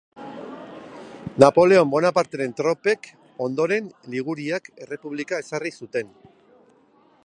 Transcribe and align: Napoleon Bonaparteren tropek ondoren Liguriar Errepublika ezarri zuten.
Napoleon 1.43 1.91
Bonaparteren 1.91 2.57
tropek 2.61 3.11
ondoren 3.49 3.93
Liguriar 4.15 4.75
Errepublika 4.87 5.45
ezarri 5.47 5.77
zuten. 5.83 6.13